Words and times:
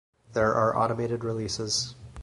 There 0.33 0.55
are 0.55 0.75
automated 0.75 1.23
releases 1.23 1.93